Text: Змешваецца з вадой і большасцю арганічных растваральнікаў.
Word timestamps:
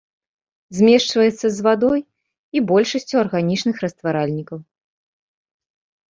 Змешваецца 0.77 1.47
з 1.57 1.65
вадой 1.67 1.99
і 2.59 2.63
большасцю 2.71 3.15
арганічных 3.23 3.75
растваральнікаў. 3.85 4.59